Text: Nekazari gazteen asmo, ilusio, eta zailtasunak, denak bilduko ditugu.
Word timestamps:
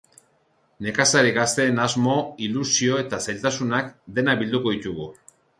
Nekazari 0.85 1.33
gazteen 1.35 1.83
asmo, 1.83 2.17
ilusio, 2.47 2.97
eta 3.05 3.23
zailtasunak, 3.27 3.95
denak 4.19 4.43
bilduko 4.45 4.79
ditugu. 4.79 5.11